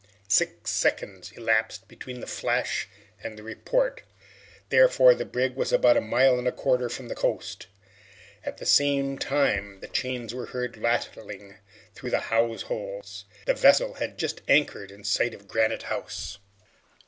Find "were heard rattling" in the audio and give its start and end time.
10.33-11.59